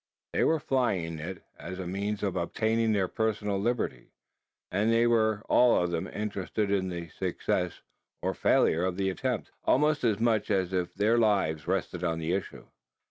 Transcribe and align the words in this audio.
They 0.33 0.43
were 0.43 0.59
flying 0.59 1.19
it 1.19 1.43
as 1.59 1.77
a 1.77 1.85
means 1.85 2.23
of 2.23 2.35
obtaining 2.35 2.91
their 2.91 3.07
personal 3.07 3.59
liberty; 3.59 4.09
and 4.71 4.91
they 4.91 5.05
were 5.05 5.43
all 5.47 5.75
of 5.77 5.91
them 5.91 6.07
interested 6.07 6.71
in 6.71 6.89
the 6.89 7.09
success 7.09 7.81
or 8.19 8.33
failure 8.33 8.83
of 8.83 8.97
the 8.97 9.11
attempt 9.11 9.51
almost 9.63 10.03
as 10.03 10.19
much 10.19 10.49
as 10.49 10.73
if 10.73 10.91
their 10.95 11.19
lives 11.19 11.67
rested 11.67 12.03
on 12.03 12.17
the 12.17 12.33
issue. 12.33 12.65